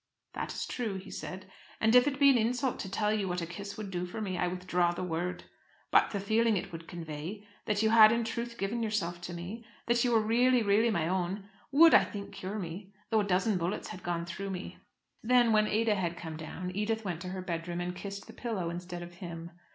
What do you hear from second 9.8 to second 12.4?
that you were really, really my own, would I think